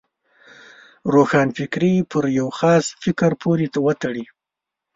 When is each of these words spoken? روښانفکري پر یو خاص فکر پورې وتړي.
روښانفکري 1.13 1.93
پر 2.11 2.23
یو 2.39 2.49
خاص 2.57 2.85
فکر 3.03 3.31
پورې 3.41 3.65
وتړي. 3.85 4.25